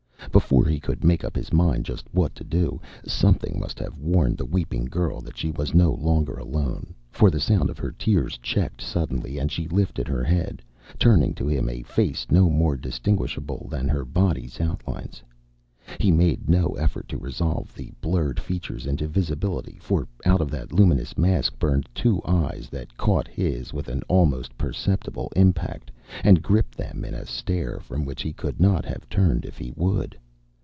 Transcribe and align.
Before 0.31 0.63
he 0.65 0.79
could 0.79 1.03
make 1.03 1.25
up 1.25 1.35
his 1.35 1.51
mind 1.51 1.83
just 1.83 2.05
what 2.13 2.33
to 2.35 2.45
do, 2.45 2.79
something 3.05 3.59
must 3.59 3.77
have 3.79 3.97
warned 3.97 4.37
the 4.37 4.45
weeping 4.45 4.85
girl 4.85 5.19
that 5.19 5.35
she 5.37 5.51
was 5.51 5.73
no 5.73 5.91
longer 5.93 6.35
alone, 6.37 6.93
for 7.11 7.29
the 7.29 7.41
sound 7.41 7.69
of 7.69 7.77
her 7.79 7.91
tears 7.91 8.37
checked 8.37 8.79
suddenly 8.81 9.37
and 9.37 9.51
she 9.51 9.67
lifted 9.67 10.07
her 10.07 10.23
head, 10.23 10.61
turning 10.97 11.33
to 11.33 11.49
him 11.49 11.67
a 11.67 11.81
face 11.83 12.25
no 12.29 12.49
more 12.49 12.77
distinguishable 12.77 13.67
than 13.69 13.89
her 13.89 14.05
body's 14.05 14.61
outlines. 14.61 15.21
He 15.99 16.11
made 16.11 16.47
no 16.49 16.69
effort 16.79 17.09
to 17.09 17.17
resolve 17.17 17.73
the 17.73 17.91
blurred 17.99 18.39
features 18.39 18.85
into 18.85 19.07
visibility, 19.09 19.77
for 19.81 20.07
out 20.25 20.39
of 20.39 20.49
that 20.51 20.71
luminous 20.71 21.17
mask 21.17 21.59
burned 21.59 21.89
two 21.93 22.21
eyes 22.23 22.69
that 22.69 22.95
caught 22.95 23.27
his 23.27 23.73
with 23.73 23.89
an 23.89 24.01
almost 24.07 24.57
perceptible 24.57 25.33
impact 25.35 25.91
and 26.23 26.41
gripped 26.41 26.77
them 26.77 27.03
in 27.03 27.13
a 27.13 27.25
stare 27.25 27.79
from 27.79 28.05
which 28.05 28.21
he 28.21 28.31
could 28.31 28.61
not 28.61 28.85
have 28.85 29.09
turned 29.09 29.43
if 29.43 29.57
he 29.57 29.73
would. 29.75 30.17